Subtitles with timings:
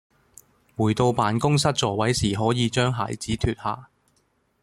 [0.75, 3.89] 回到辦公室座位時可以將鞋子脫下